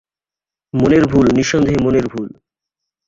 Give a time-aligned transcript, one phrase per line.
[0.73, 2.27] মনের ভুল, নিঃসন্দেহে মনের ভুল।